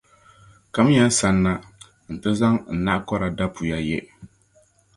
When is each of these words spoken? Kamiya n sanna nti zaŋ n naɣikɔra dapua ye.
Kamiya 0.73 1.03
n 1.09 1.13
sanna 1.19 1.53
nti 2.13 2.29
zaŋ 2.39 2.55
n 2.63 2.75
naɣikɔra 2.85 3.27
dapua 3.37 3.79
ye. 3.89 3.99